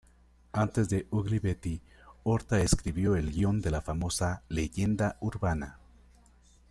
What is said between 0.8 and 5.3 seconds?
de Ugly Betty, Horta escribió el guión de la famosa "Leyenda